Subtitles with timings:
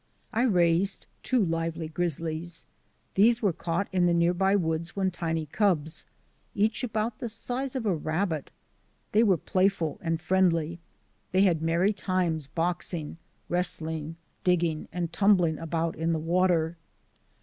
[0.33, 2.65] I raised two lively grizzlies.
[3.13, 6.05] These were caught in the near by woods when tiny cubs,
[6.55, 8.49] each about the size of a rabbit.
[9.11, 10.79] They were playful and LANDMARKS 151 friendly;
[11.33, 13.17] they had merry times boxing,
[13.47, 16.77] wrestling, digging, and tumbling about in the water.